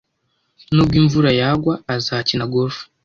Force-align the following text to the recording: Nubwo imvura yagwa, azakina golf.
Nubwo 0.73 0.95
imvura 1.01 1.29
yagwa, 1.41 1.73
azakina 1.95 2.45
golf. 2.53 2.77